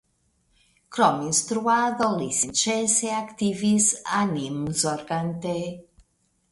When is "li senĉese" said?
2.21-3.13